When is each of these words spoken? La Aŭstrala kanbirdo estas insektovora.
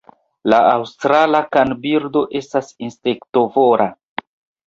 La 0.51 0.59
Aŭstrala 0.69 1.41
kanbirdo 1.57 2.23
estas 2.39 2.71
insektovora. 2.87 3.87